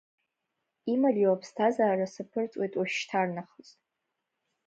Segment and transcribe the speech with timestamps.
[0.93, 3.69] Имариоу аԥсҭазаара саԥырҵуеит уажәшьҭарнахыс…